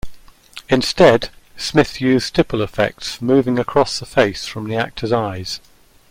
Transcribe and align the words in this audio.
Instead, 0.67 1.29
Smith 1.57 2.01
used 2.01 2.25
stipple 2.25 2.63
effects 2.63 3.21
moving 3.21 3.59
across 3.59 3.99
the 3.99 4.05
face 4.07 4.47
from 4.47 4.67
the 4.67 4.75
actor's 4.75 5.11
eyes. 5.11 5.59